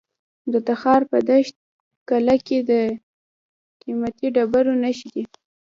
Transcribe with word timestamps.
د 0.51 0.53
تخار 0.67 1.01
په 1.11 1.17
دشت 1.29 1.55
قلعه 2.09 2.37
کې 2.47 2.57
د 2.69 2.71
قیمتي 3.81 4.27
ډبرو 4.35 4.73
نښې 4.83 5.09
دي. 5.15 5.23